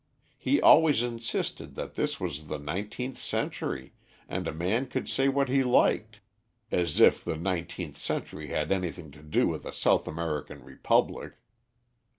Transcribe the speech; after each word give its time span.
He 0.39 0.59
always 0.59 1.03
insisted 1.03 1.75
that 1.75 1.93
this 1.93 2.19
was 2.19 2.47
the 2.47 2.57
nineteenth 2.57 3.19
century, 3.19 3.93
and 4.27 4.47
a 4.47 4.51
man 4.51 4.87
could 4.87 5.07
say 5.07 5.27
what 5.27 5.47
he 5.47 5.63
liked; 5.63 6.21
as 6.71 6.99
if 6.99 7.23
the 7.23 7.37
nineteenth 7.37 7.97
century 7.97 8.47
had 8.47 8.71
anything 8.71 9.11
to 9.11 9.21
do 9.21 9.47
with 9.47 9.63
a 9.63 9.71
South 9.71 10.07
American 10.07 10.63
Republic." 10.63 11.33